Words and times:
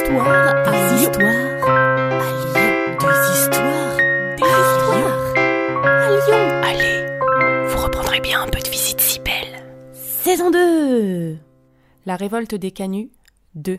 histoires 0.00 0.56
à 0.66 0.96
histoires 0.96 1.28
à 1.62 2.32
Lyon. 2.32 2.96
Des 3.00 3.20
histoires, 3.38 3.96
des 4.36 4.54
histoires 4.64 5.36
à 5.84 6.08
Lyon. 6.10 6.44
Allez, 6.64 7.68
vous 7.68 7.78
reprendrez 7.84 8.20
bien 8.20 8.42
un 8.42 8.48
peu 8.48 8.60
de 8.60 8.68
visite 8.70 9.00
si 9.00 9.20
belle. 9.20 9.66
Saison 9.92 10.50
2 10.50 11.36
La 12.06 12.16
révolte 12.16 12.54
des 12.54 12.70
canuts 12.70 13.10
2 13.56 13.78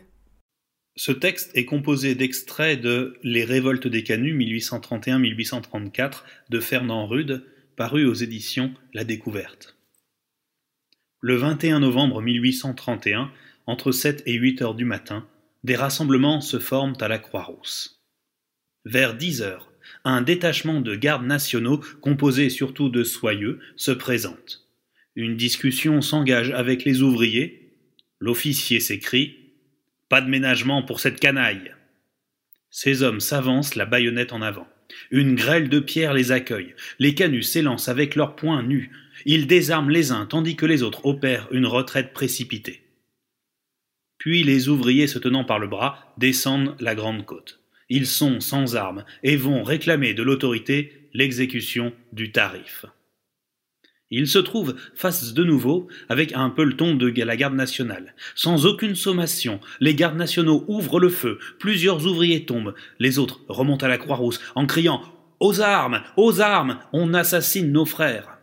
Ce 0.94 1.10
texte 1.10 1.50
est 1.54 1.64
composé 1.64 2.14
d'extraits 2.14 2.80
de 2.80 3.18
Les 3.24 3.44
révoltes 3.44 3.88
des 3.88 4.04
canuts 4.04 4.36
1831-1834 4.38 6.22
de 6.50 6.60
Fernand 6.60 7.06
Rude, 7.08 7.44
paru 7.76 8.06
aux 8.06 8.14
éditions 8.14 8.72
La 8.94 9.02
Découverte. 9.02 9.76
Le 11.20 11.34
21 11.34 11.80
novembre 11.80 12.22
1831, 12.22 13.30
entre 13.66 13.90
7 13.90 14.22
et 14.26 14.34
8 14.34 14.62
heures 14.62 14.74
du 14.74 14.84
matin, 14.84 15.26
des 15.64 15.76
rassemblements 15.76 16.40
se 16.40 16.58
forment 16.58 16.96
à 17.00 17.08
la 17.08 17.18
Croix-Rousse. 17.18 18.02
Vers 18.84 19.14
10 19.14 19.42
heures, 19.42 19.72
un 20.04 20.22
détachement 20.22 20.80
de 20.80 20.96
gardes 20.96 21.24
nationaux, 21.24 21.80
composé 22.00 22.50
surtout 22.50 22.88
de 22.88 23.04
soyeux, 23.04 23.60
se 23.76 23.92
présente. 23.92 24.66
Une 25.14 25.36
discussion 25.36 26.00
s'engage 26.00 26.50
avec 26.50 26.84
les 26.84 27.02
ouvriers. 27.02 27.76
L'officier 28.18 28.80
s'écrie 28.80 29.36
Pas 30.08 30.20
de 30.20 30.28
ménagement 30.28 30.82
pour 30.82 31.00
cette 31.00 31.20
canaille. 31.20 31.74
Ces 32.70 33.02
hommes 33.02 33.20
s'avancent 33.20 33.74
la 33.74 33.84
baïonnette 33.84 34.32
en 34.32 34.42
avant. 34.42 34.66
Une 35.10 35.34
grêle 35.34 35.68
de 35.68 35.80
pierres 35.80 36.14
les 36.14 36.32
accueille. 36.32 36.74
Les 36.98 37.14
canuts 37.14 37.42
s'élancent 37.42 37.88
avec 37.88 38.16
leurs 38.16 38.34
poings 38.34 38.62
nus. 38.62 38.90
Ils 39.26 39.46
désarment 39.46 39.90
les 39.90 40.10
uns 40.10 40.26
tandis 40.26 40.56
que 40.56 40.66
les 40.66 40.82
autres 40.82 41.06
opèrent 41.06 41.48
une 41.52 41.66
retraite 41.66 42.12
précipitée. 42.12 42.82
Puis 44.22 44.44
les 44.44 44.68
ouvriers 44.68 45.08
se 45.08 45.18
tenant 45.18 45.42
par 45.42 45.58
le 45.58 45.66
bras 45.66 46.14
descendent 46.16 46.76
la 46.78 46.94
grande 46.94 47.26
côte. 47.26 47.58
Ils 47.88 48.06
sont 48.06 48.38
sans 48.38 48.76
armes 48.76 49.04
et 49.24 49.34
vont 49.34 49.64
réclamer 49.64 50.14
de 50.14 50.22
l'autorité 50.22 51.08
l'exécution 51.12 51.92
du 52.12 52.30
tarif. 52.30 52.86
Ils 54.12 54.28
se 54.28 54.38
trouvent 54.38 54.76
face 54.94 55.34
de 55.34 55.42
nouveau 55.42 55.88
avec 56.08 56.34
un 56.34 56.50
peloton 56.50 56.94
de 56.94 57.08
la 57.20 57.36
garde 57.36 57.56
nationale. 57.56 58.14
Sans 58.36 58.64
aucune 58.64 58.94
sommation, 58.94 59.58
les 59.80 59.96
gardes 59.96 60.16
nationaux 60.16 60.64
ouvrent 60.68 61.00
le 61.00 61.08
feu, 61.08 61.40
plusieurs 61.58 62.06
ouvriers 62.06 62.44
tombent, 62.44 62.76
les 63.00 63.18
autres 63.18 63.40
remontent 63.48 63.84
à 63.84 63.88
la 63.88 63.98
Croix-Rousse 63.98 64.40
en 64.54 64.66
criant 64.66 65.02
Aux 65.40 65.60
armes 65.60 66.00
Aux 66.16 66.40
armes 66.40 66.78
On 66.92 67.12
assassine 67.12 67.72
nos 67.72 67.86
frères 67.86 68.38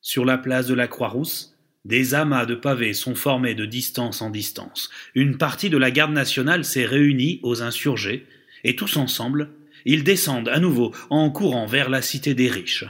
sur 0.00 0.24
la 0.24 0.38
place 0.38 0.66
de 0.66 0.74
la 0.74 0.88
Croix-Rousse, 0.88 1.57
des 1.88 2.14
amas 2.14 2.44
de 2.44 2.54
pavés 2.54 2.92
sont 2.92 3.14
formés 3.14 3.54
de 3.54 3.64
distance 3.64 4.20
en 4.20 4.28
distance. 4.28 4.90
Une 5.14 5.38
partie 5.38 5.70
de 5.70 5.78
la 5.78 5.90
garde 5.90 6.12
nationale 6.12 6.64
s'est 6.64 6.84
réunie 6.84 7.40
aux 7.42 7.62
insurgés, 7.62 8.26
et 8.62 8.76
tous 8.76 8.98
ensemble, 8.98 9.48
ils 9.86 10.04
descendent 10.04 10.50
à 10.50 10.60
nouveau 10.60 10.94
en 11.08 11.30
courant 11.30 11.64
vers 11.64 11.88
la 11.88 12.02
cité 12.02 12.34
des 12.34 12.50
riches. 12.50 12.84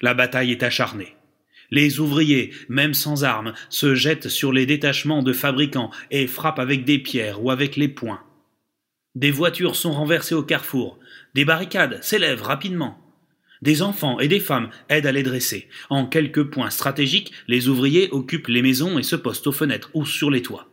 La 0.00 0.14
bataille 0.14 0.52
est 0.52 0.62
acharnée. 0.62 1.16
Les 1.72 1.98
ouvriers, 1.98 2.52
même 2.68 2.94
sans 2.94 3.24
armes, 3.24 3.54
se 3.70 3.96
jettent 3.96 4.28
sur 4.28 4.52
les 4.52 4.66
détachements 4.66 5.24
de 5.24 5.32
fabricants 5.32 5.90
et 6.12 6.28
frappent 6.28 6.60
avec 6.60 6.84
des 6.84 7.00
pierres 7.00 7.42
ou 7.42 7.50
avec 7.50 7.76
les 7.76 7.88
poings. 7.88 8.22
Des 9.16 9.32
voitures 9.32 9.74
sont 9.74 9.92
renversées 9.92 10.36
au 10.36 10.44
carrefour, 10.44 11.00
des 11.34 11.44
barricades 11.44 12.02
s'élèvent 12.04 12.42
rapidement. 12.42 13.07
Des 13.62 13.82
enfants 13.82 14.20
et 14.20 14.28
des 14.28 14.40
femmes 14.40 14.70
aident 14.88 15.06
à 15.06 15.12
les 15.12 15.22
dresser. 15.22 15.68
En 15.90 16.06
quelques 16.06 16.44
points 16.44 16.70
stratégiques, 16.70 17.32
les 17.48 17.68
ouvriers 17.68 18.08
occupent 18.10 18.48
les 18.48 18.62
maisons 18.62 18.98
et 18.98 19.02
se 19.02 19.16
postent 19.16 19.46
aux 19.46 19.52
fenêtres 19.52 19.90
ou 19.94 20.06
sur 20.06 20.30
les 20.30 20.42
toits. 20.42 20.68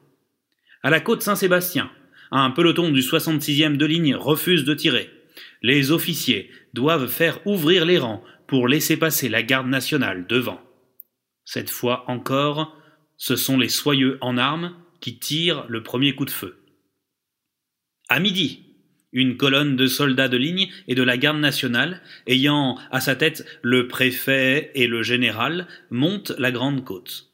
À 0.84 0.90
la 0.90 1.00
côte 1.00 1.24
Saint-Sébastien, 1.24 1.90
un 2.32 2.52
peloton 2.52 2.92
du 2.92 3.02
66e 3.02 3.78
de 3.78 3.86
ligne 3.86 4.16
refuse 4.16 4.66
de 4.66 4.74
tirer. 4.74 5.10
Les 5.62 5.92
officiers 5.92 6.52
doivent 6.74 7.08
faire 7.08 7.40
ouvrir 7.48 7.86
les 7.86 7.98
rangs 7.98 8.24
pour 8.48 8.68
laisser 8.68 8.98
passer 8.98 9.30
la 9.30 9.42
garde 9.42 9.68
nationale 9.68 10.28
devant. 10.28 10.62
Cette 11.44 11.70
fois 11.70 12.04
encore, 12.08 12.78
ce 13.18 13.36
sont 13.36 13.58
les 13.58 13.70
soyeux 13.70 14.18
en 14.22 14.38
armes 14.38 14.76
qui 15.00 15.18
tirent 15.18 15.66
le 15.68 15.84
premier 15.84 16.14
coup 16.14 16.26
de 16.26 16.32
feu. 16.32 16.62
À 18.10 18.20
midi, 18.20 18.65
une 19.16 19.38
colonne 19.38 19.78
de 19.78 19.88
soldats 19.88 20.28
de 20.28 20.38
ligne 20.38 20.70
et 20.90 20.94
de 20.94 21.02
la 21.02 21.18
garde 21.18 21.40
nationale, 21.40 22.02
ayant 22.28 22.78
à 22.92 23.00
sa 23.00 23.16
tête 23.16 23.46
le 23.64 23.88
préfet 23.88 24.72
et 24.76 24.88
le 24.88 25.02
général, 25.02 25.68
monte 25.90 26.34
la 26.38 26.52
grande 26.52 26.84
côte. 26.84 27.32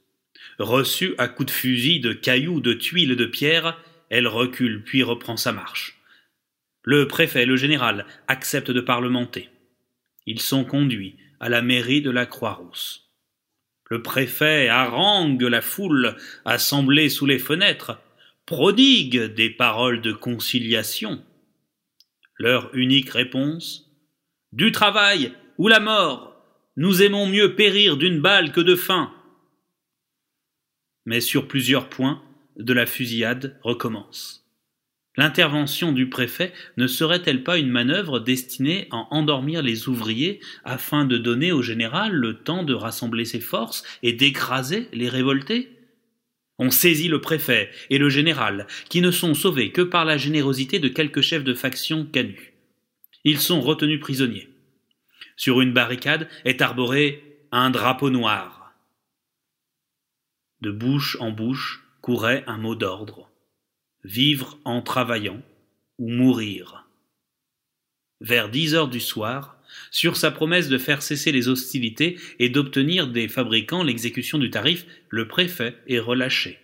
Reçue 0.59 1.15
à 1.17 1.27
coups 1.27 1.47
de 1.47 1.51
fusil, 1.51 1.99
de 1.99 2.13
cailloux, 2.13 2.61
de 2.61 2.73
tuiles, 2.73 3.15
de 3.15 3.25
pierres, 3.25 3.81
elle 4.09 4.27
recule 4.27 4.83
puis 4.83 5.01
reprend 5.01 5.37
sa 5.37 5.51
marche. 5.51 5.97
Le 6.83 7.07
préfet 7.07 7.43
et 7.43 7.47
le 7.47 7.57
général 7.57 8.05
acceptent 8.27 8.71
de 8.71 8.81
parlementer. 8.81 9.49
Ils 10.27 10.41
sont 10.41 10.63
conduits 10.63 11.17
à 11.39 11.49
la 11.49 11.63
mairie 11.63 12.03
de 12.03 12.11
la 12.11 12.27
Croix-Rousse. 12.27 13.09
Le 13.89 14.03
préfet 14.03 14.67
harangue 14.69 15.41
la 15.41 15.61
foule 15.61 16.15
assemblée 16.45 17.09
sous 17.09 17.25
les 17.25 17.39
fenêtres, 17.39 17.99
prodigue 18.45 19.33
des 19.33 19.49
paroles 19.49 20.01
de 20.01 20.13
conciliation. 20.13 21.23
Leur 22.41 22.73
unique 22.73 23.11
réponse 23.11 23.87
Du 24.51 24.71
travail 24.71 25.31
ou 25.59 25.67
la 25.67 25.79
mort 25.79 26.35
Nous 26.75 27.03
aimons 27.03 27.27
mieux 27.27 27.53
périr 27.53 27.97
d'une 27.97 28.19
balle 28.19 28.51
que 28.51 28.61
de 28.61 28.75
faim. 28.75 29.13
Mais 31.05 31.21
sur 31.21 31.47
plusieurs 31.47 31.87
points, 31.87 32.19
de 32.57 32.73
la 32.73 32.87
fusillade 32.87 33.59
recommence. 33.61 34.49
L'intervention 35.17 35.91
du 35.91 36.09
préfet 36.09 36.51
ne 36.77 36.87
serait-elle 36.87 37.43
pas 37.43 37.59
une 37.59 37.69
manœuvre 37.69 38.19
destinée 38.19 38.87
à 38.89 39.05
endormir 39.11 39.61
les 39.61 39.87
ouvriers 39.87 40.39
afin 40.63 41.05
de 41.05 41.19
donner 41.19 41.51
au 41.51 41.61
général 41.61 42.11
le 42.11 42.39
temps 42.39 42.63
de 42.63 42.73
rassembler 42.73 43.25
ses 43.25 43.39
forces 43.39 43.83
et 44.01 44.13
d'écraser 44.13 44.89
les 44.93 45.09
révoltés? 45.09 45.80
On 46.61 46.69
saisit 46.69 47.07
le 47.07 47.19
préfet 47.19 47.71
et 47.89 47.97
le 47.97 48.07
général, 48.07 48.67
qui 48.87 49.01
ne 49.01 49.09
sont 49.09 49.33
sauvés 49.33 49.71
que 49.71 49.81
par 49.81 50.05
la 50.05 50.17
générosité 50.17 50.77
de 50.77 50.89
quelques 50.89 51.21
chefs 51.21 51.43
de 51.43 51.55
faction 51.55 52.05
canus. 52.05 52.53
Ils 53.23 53.39
sont 53.39 53.61
retenus 53.61 53.99
prisonniers. 53.99 54.47
Sur 55.35 55.61
une 55.61 55.73
barricade 55.73 56.29
est 56.45 56.61
arboré 56.61 57.39
un 57.51 57.71
drapeau 57.71 58.11
noir. 58.11 58.75
De 60.61 60.69
bouche 60.69 61.17
en 61.19 61.31
bouche 61.31 61.83
courait 62.01 62.43
un 62.45 62.57
mot 62.57 62.75
d'ordre 62.75 63.31
vivre 64.03 64.59
en 64.63 64.83
travaillant 64.83 65.41
ou 65.97 66.09
mourir. 66.09 66.87
Vers 68.19 68.49
dix 68.49 68.75
heures 68.75 68.87
du 68.87 68.99
soir, 68.99 69.60
sur 69.91 70.17
sa 70.17 70.31
promesse 70.31 70.69
de 70.69 70.77
faire 70.77 71.01
cesser 71.01 71.31
les 71.31 71.47
hostilités 71.47 72.17
et 72.39 72.49
d'obtenir 72.49 73.07
des 73.07 73.27
fabricants 73.27 73.83
l'exécution 73.83 74.37
du 74.37 74.49
tarif, 74.49 74.85
le 75.09 75.27
préfet 75.27 75.75
est 75.87 75.99
relâché. 75.99 76.59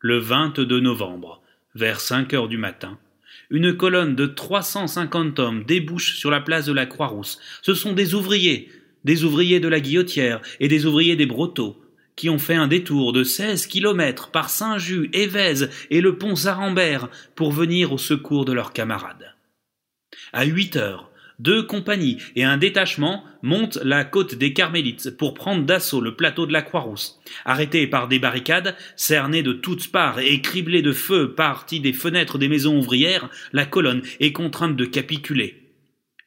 Le 0.00 0.18
22 0.18 0.80
novembre, 0.80 1.42
vers 1.74 2.00
5 2.00 2.32
heures 2.34 2.48
du 2.48 2.58
matin, 2.58 2.98
une 3.50 3.76
colonne 3.76 4.14
de 4.14 4.26
350 4.26 5.38
hommes 5.38 5.64
débouche 5.64 6.16
sur 6.16 6.30
la 6.30 6.40
place 6.40 6.66
de 6.66 6.72
la 6.72 6.86
Croix-Rousse. 6.86 7.38
Ce 7.62 7.74
sont 7.74 7.92
des 7.92 8.14
ouvriers, 8.14 8.70
des 9.04 9.24
ouvriers 9.24 9.60
de 9.60 9.68
la 9.68 9.80
Guillotière 9.80 10.40
et 10.60 10.68
des 10.68 10.86
ouvriers 10.86 11.16
des 11.16 11.26
Brotteaux, 11.26 11.80
qui 12.16 12.30
ont 12.30 12.38
fait 12.38 12.54
un 12.54 12.66
détour 12.66 13.12
de 13.12 13.22
16 13.22 13.66
kilomètres 13.66 14.30
par 14.30 14.48
Saint-Just, 14.48 15.14
Évèze 15.14 15.70
et 15.90 16.00
le 16.00 16.16
pont 16.16 16.34
Sarambert 16.34 17.08
pour 17.34 17.52
venir 17.52 17.92
au 17.92 17.98
secours 17.98 18.46
de 18.46 18.52
leurs 18.52 18.72
camarades. 18.72 19.34
À 20.32 20.44
8 20.44 20.76
heures, 20.76 21.10
deux 21.38 21.62
compagnies 21.62 22.18
et 22.34 22.44
un 22.44 22.56
détachement 22.56 23.24
montent 23.42 23.78
la 23.82 24.04
côte 24.04 24.34
des 24.34 24.52
Carmélites 24.52 25.16
pour 25.16 25.34
prendre 25.34 25.64
d'assaut 25.64 26.00
le 26.00 26.16
plateau 26.16 26.46
de 26.46 26.52
la 26.52 26.62
Croix-Rousse. 26.62 27.20
Arrêtés 27.44 27.86
par 27.86 28.08
des 28.08 28.18
barricades, 28.18 28.74
cernés 28.96 29.42
de 29.42 29.52
toutes 29.52 29.92
parts 29.92 30.18
et 30.18 30.40
criblés 30.40 30.82
de 30.82 30.92
feux 30.92 31.34
partis 31.34 31.80
des 31.80 31.92
fenêtres 31.92 32.38
des 32.38 32.48
maisons 32.48 32.78
ouvrières, 32.78 33.28
la 33.52 33.66
colonne 33.66 34.02
est 34.20 34.32
contrainte 34.32 34.76
de 34.76 34.84
capituler. 34.86 35.74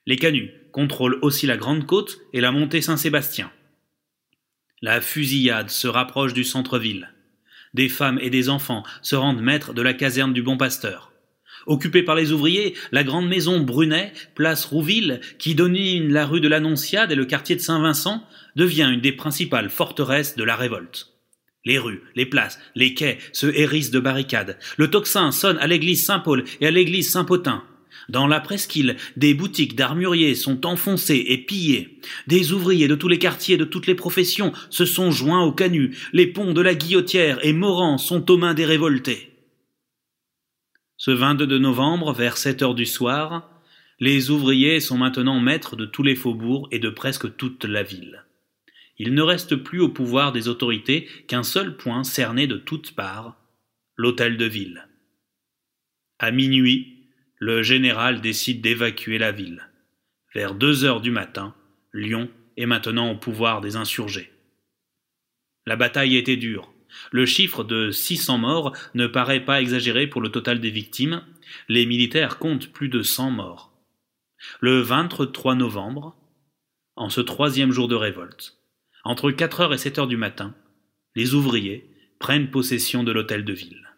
Les 0.05 0.17
canuts 0.17 0.51
contrôlent 0.71 1.19
aussi 1.21 1.47
la 1.47 1.57
Grande 1.57 1.85
Côte 1.85 2.19
et 2.33 2.41
la 2.41 2.51
montée 2.51 2.81
Saint-Sébastien. 2.81 3.51
La 4.81 5.01
fusillade 5.01 5.69
se 5.69 5.87
rapproche 5.87 6.33
du 6.33 6.43
centre-ville. 6.43 7.13
Des 7.73 7.89
femmes 7.89 8.19
et 8.21 8.29
des 8.29 8.49
enfants 8.49 8.83
se 9.01 9.15
rendent 9.15 9.41
maîtres 9.41 9.73
de 9.73 9.81
la 9.81 9.93
caserne 9.93 10.33
du 10.33 10.41
Bon 10.41 10.57
Pasteur. 10.57 11.08
Occupée 11.69 12.01
par 12.01 12.15
les 12.15 12.31
ouvriers, 12.31 12.73
la 12.91 13.03
grande 13.03 13.27
maison 13.27 13.59
Brunet, 13.59 14.11
place 14.33 14.65
Rouville, 14.65 15.21
qui 15.37 15.53
domine 15.53 16.11
la 16.11 16.25
rue 16.25 16.41
de 16.41 16.47
l'Annonciade 16.47 17.11
et 17.11 17.15
le 17.15 17.25
quartier 17.25 17.55
de 17.55 17.61
Saint-Vincent, 17.61 18.23
devient 18.55 18.89
une 18.91 19.01
des 19.01 19.11
principales 19.11 19.69
forteresses 19.69 20.35
de 20.35 20.43
la 20.43 20.55
révolte. 20.55 21.13
Les 21.65 21.77
rues, 21.77 22.01
les 22.15 22.25
places, 22.25 22.57
les 22.73 22.95
quais 22.95 23.19
se 23.33 23.45
hérissent 23.45 23.91
de 23.91 23.99
barricades. 23.99 24.57
Le 24.77 24.89
tocsin 24.89 25.31
sonne 25.31 25.59
à 25.59 25.67
l'église 25.67 26.03
Saint-Paul 26.03 26.43
et 26.59 26.65
à 26.65 26.71
l'église 26.71 27.11
Saint-Potin. 27.11 27.63
Dans 28.09 28.25
la 28.25 28.39
presqu'île, 28.39 28.95
des 29.15 29.35
boutiques 29.35 29.75
d'armuriers 29.75 30.33
sont 30.33 30.65
enfoncées 30.65 31.23
et 31.27 31.37
pillées. 31.37 31.99
Des 32.25 32.51
ouvriers 32.51 32.87
de 32.87 32.95
tous 32.95 33.09
les 33.09 33.19
quartiers, 33.19 33.57
de 33.57 33.63
toutes 33.65 33.85
les 33.85 33.93
professions, 33.93 34.53
se 34.71 34.85
sont 34.85 35.11
joints 35.11 35.43
au 35.43 35.51
canut. 35.51 35.95
Les 36.13 36.25
ponts 36.25 36.53
de 36.53 36.61
la 36.61 36.73
Guillotière 36.73 37.37
et 37.45 37.53
Morand 37.53 37.99
sont 37.99 38.31
aux 38.31 38.37
mains 38.37 38.55
des 38.55 38.65
révoltés. 38.65 39.28
Ce 40.99 41.11
22 41.11 41.59
novembre, 41.59 42.11
vers 42.11 42.35
7 42.35 42.61
heures 42.61 42.75
du 42.75 42.85
soir, 42.85 43.49
les 44.01 44.31
ouvriers 44.31 44.81
sont 44.81 44.97
maintenant 44.97 45.39
maîtres 45.39 45.77
de 45.77 45.85
tous 45.85 46.03
les 46.03 46.17
faubourgs 46.17 46.67
et 46.71 46.79
de 46.79 46.89
presque 46.89 47.37
toute 47.37 47.63
la 47.63 47.83
ville. 47.83 48.25
Il 48.97 49.13
ne 49.13 49.21
reste 49.21 49.55
plus 49.55 49.79
au 49.79 49.87
pouvoir 49.87 50.33
des 50.33 50.49
autorités 50.49 51.07
qu'un 51.29 51.43
seul 51.43 51.77
point 51.77 52.03
cerné 52.03 52.47
de 52.47 52.57
toutes 52.57 52.95
parts, 52.95 53.37
l'hôtel 53.95 54.35
de 54.35 54.43
ville. 54.43 54.89
À 56.19 56.31
minuit, 56.31 57.07
le 57.37 57.63
général 57.63 58.19
décide 58.19 58.59
d'évacuer 58.59 59.17
la 59.17 59.31
ville. 59.31 59.69
Vers 60.35 60.53
deux 60.53 60.83
heures 60.83 60.99
du 60.99 61.11
matin, 61.11 61.55
Lyon 61.93 62.29
est 62.57 62.65
maintenant 62.65 63.09
au 63.09 63.15
pouvoir 63.15 63.61
des 63.61 63.77
insurgés. 63.77 64.33
La 65.65 65.77
bataille 65.77 66.17
était 66.17 66.35
dure. 66.35 66.73
Le 67.11 67.25
chiffre 67.25 67.63
de 67.63 67.91
600 67.91 68.37
morts 68.37 68.73
ne 68.93 69.07
paraît 69.07 69.43
pas 69.43 69.61
exagéré 69.61 70.07
pour 70.07 70.21
le 70.21 70.29
total 70.29 70.59
des 70.59 70.69
victimes. 70.69 71.23
Les 71.67 71.85
militaires 71.85 72.37
comptent 72.37 72.71
plus 72.71 72.89
de 72.89 73.01
100 73.01 73.31
morts. 73.31 73.73
Le 74.59 74.81
23 74.81 75.55
novembre, 75.55 76.15
en 76.95 77.09
ce 77.09 77.21
troisième 77.21 77.71
jour 77.71 77.87
de 77.87 77.95
révolte, 77.95 78.57
entre 79.03 79.31
4 79.31 79.61
heures 79.61 79.73
et 79.73 79.77
7 79.77 79.99
heures 79.99 80.07
du 80.07 80.17
matin, 80.17 80.55
les 81.15 81.33
ouvriers 81.33 81.89
prennent 82.19 82.49
possession 82.49 83.03
de 83.03 83.11
l'hôtel 83.11 83.45
de 83.45 83.53
ville. 83.53 83.89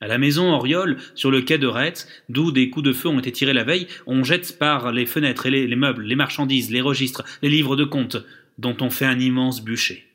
À 0.00 0.06
la 0.06 0.18
maison 0.18 0.52
Oriol, 0.52 0.98
sur 1.14 1.30
le 1.30 1.40
quai 1.40 1.56
de 1.56 1.66
Retz, 1.66 2.06
d'où 2.28 2.52
des 2.52 2.68
coups 2.68 2.84
de 2.84 2.92
feu 2.92 3.08
ont 3.08 3.18
été 3.18 3.32
tirés 3.32 3.54
la 3.54 3.64
veille, 3.64 3.86
on 4.06 4.22
jette 4.22 4.58
par 4.58 4.92
les 4.92 5.06
fenêtres 5.06 5.46
et 5.46 5.50
les, 5.50 5.66
les 5.66 5.76
meubles, 5.76 6.02
les 6.02 6.16
marchandises, 6.16 6.70
les 6.70 6.82
registres, 6.82 7.24
les 7.42 7.48
livres 7.48 7.76
de 7.76 7.84
comptes, 7.84 8.18
dont 8.58 8.76
on 8.80 8.90
fait 8.90 9.06
un 9.06 9.18
immense 9.18 9.64
bûcher. 9.64 10.06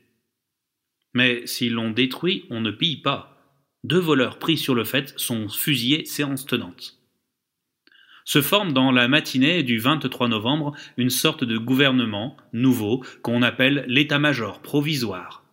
Mais 1.13 1.45
si 1.45 1.69
l'on 1.69 1.91
détruit, 1.91 2.45
on 2.49 2.61
ne 2.61 2.71
pille 2.71 3.01
pas. 3.01 3.37
Deux 3.83 3.99
voleurs 3.99 4.39
pris 4.39 4.57
sur 4.57 4.75
le 4.75 4.83
fait 4.83 5.13
sont 5.17 5.47
fusillés 5.47 6.05
séance 6.05 6.45
tenante. 6.45 6.99
Se 8.25 8.41
forme 8.41 8.73
dans 8.73 8.91
la 8.91 9.07
matinée 9.07 9.63
du 9.63 9.79
23 9.79 10.27
novembre 10.27 10.75
une 10.97 11.09
sorte 11.09 11.43
de 11.43 11.57
gouvernement 11.57 12.37
nouveau 12.53 13.03
qu'on 13.23 13.41
appelle 13.41 13.85
l'état-major 13.87 14.61
provisoire. 14.61 15.43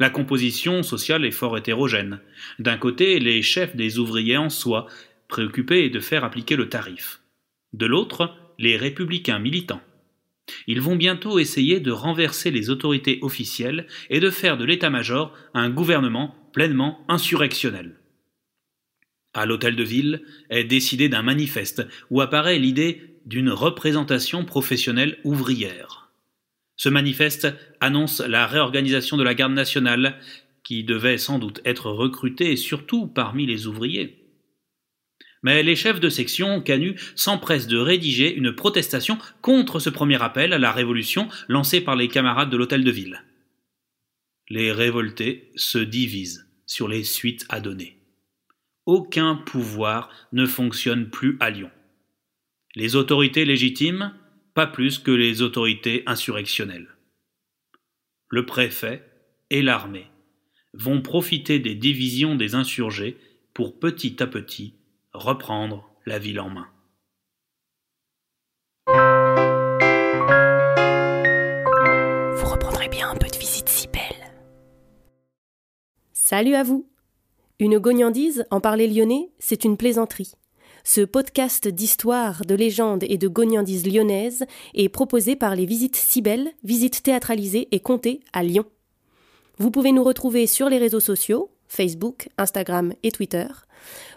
La 0.00 0.10
composition 0.10 0.82
sociale 0.82 1.24
est 1.24 1.30
fort 1.30 1.58
hétérogène. 1.58 2.20
D'un 2.58 2.78
côté, 2.78 3.20
les 3.20 3.42
chefs 3.42 3.76
des 3.76 3.98
ouvriers 3.98 4.38
en 4.38 4.48
soi, 4.48 4.86
préoccupés 5.28 5.90
de 5.90 6.00
faire 6.00 6.24
appliquer 6.24 6.56
le 6.56 6.68
tarif. 6.68 7.20
De 7.72 7.86
l'autre, 7.86 8.34
les 8.58 8.76
républicains 8.76 9.38
militants. 9.38 9.82
Ils 10.66 10.80
vont 10.80 10.96
bientôt 10.96 11.38
essayer 11.38 11.80
de 11.80 11.90
renverser 11.90 12.50
les 12.50 12.70
autorités 12.70 13.18
officielles 13.22 13.86
et 14.10 14.20
de 14.20 14.30
faire 14.30 14.56
de 14.56 14.64
l'état-major 14.64 15.32
un 15.54 15.70
gouvernement 15.70 16.34
pleinement 16.52 17.04
insurrectionnel. 17.08 17.96
À 19.32 19.46
l'hôtel 19.46 19.74
de 19.74 19.82
ville 19.82 20.22
est 20.50 20.64
décidé 20.64 21.08
d'un 21.08 21.22
manifeste 21.22 21.86
où 22.10 22.20
apparaît 22.20 22.58
l'idée 22.58 23.18
d'une 23.26 23.50
représentation 23.50 24.44
professionnelle 24.44 25.18
ouvrière. 25.24 26.12
Ce 26.76 26.88
manifeste 26.88 27.48
annonce 27.80 28.20
la 28.20 28.46
réorganisation 28.46 29.16
de 29.16 29.22
la 29.22 29.34
garde 29.34 29.52
nationale, 29.52 30.20
qui 30.62 30.82
devait 30.82 31.18
sans 31.18 31.38
doute 31.38 31.60
être 31.64 31.90
recrutée 31.90 32.56
surtout 32.56 33.06
parmi 33.06 33.46
les 33.46 33.66
ouvriers. 33.66 34.23
Mais 35.44 35.62
les 35.62 35.76
chefs 35.76 36.00
de 36.00 36.08
section 36.08 36.62
Canu 36.62 36.98
s'empressent 37.14 37.66
de 37.66 37.76
rédiger 37.76 38.34
une 38.34 38.54
protestation 38.54 39.18
contre 39.42 39.78
ce 39.78 39.90
premier 39.90 40.20
appel 40.22 40.54
à 40.54 40.58
la 40.58 40.72
révolution 40.72 41.28
lancé 41.48 41.82
par 41.82 41.96
les 41.96 42.08
camarades 42.08 42.48
de 42.48 42.56
l'hôtel 42.56 42.82
de 42.82 42.90
ville. 42.90 43.22
Les 44.48 44.72
révoltés 44.72 45.52
se 45.54 45.78
divisent 45.78 46.48
sur 46.64 46.88
les 46.88 47.04
suites 47.04 47.44
à 47.50 47.60
donner. 47.60 47.98
Aucun 48.86 49.36
pouvoir 49.36 50.08
ne 50.32 50.46
fonctionne 50.46 51.10
plus 51.10 51.36
à 51.40 51.50
Lyon. 51.50 51.70
Les 52.74 52.96
autorités 52.96 53.44
légitimes 53.44 54.14
pas 54.54 54.66
plus 54.66 54.98
que 54.98 55.10
les 55.10 55.42
autorités 55.42 56.04
insurrectionnelles. 56.06 56.88
Le 58.28 58.46
préfet 58.46 59.04
et 59.50 59.60
l'armée 59.60 60.06
vont 60.72 61.02
profiter 61.02 61.58
des 61.58 61.74
divisions 61.74 62.34
des 62.34 62.54
insurgés 62.54 63.18
pour 63.52 63.78
petit 63.78 64.22
à 64.22 64.26
petit 64.26 64.74
reprendre 65.14 65.88
la 66.06 66.18
ville 66.18 66.40
en 66.40 66.50
main. 66.50 66.66
Vous 72.36 72.50
reprendrez 72.50 72.88
bien 72.88 73.10
un 73.10 73.14
peu 73.14 73.28
de 73.28 73.38
visite 73.38 73.68
si 73.68 73.86
belle. 73.86 74.34
Salut 76.12 76.56
à 76.56 76.64
vous 76.64 76.88
Une 77.60 77.78
gognandise, 77.78 78.44
en 78.50 78.60
parler 78.60 78.88
lyonnais, 78.88 79.30
c'est 79.38 79.64
une 79.64 79.76
plaisanterie. 79.76 80.32
Ce 80.82 81.00
podcast 81.00 81.68
d'histoire, 81.68 82.44
de 82.44 82.56
légendes 82.56 83.04
et 83.04 83.16
de 83.16 83.28
gognandises 83.28 83.86
lyonnaises 83.86 84.44
est 84.74 84.88
proposé 84.88 85.36
par 85.36 85.54
les 85.54 85.64
Visites 85.64 85.96
Cybelles, 85.96 86.50
visites 86.64 87.04
théâtralisées 87.04 87.68
et 87.70 87.80
comptées 87.80 88.20
à 88.32 88.42
Lyon. 88.42 88.66
Vous 89.58 89.70
pouvez 89.70 89.92
nous 89.92 90.04
retrouver 90.04 90.46
sur 90.46 90.68
les 90.68 90.78
réseaux 90.78 91.00
sociaux, 91.00 91.50
Facebook, 91.68 92.28
Instagram 92.36 92.92
et 93.02 93.12
Twitter. 93.12 93.46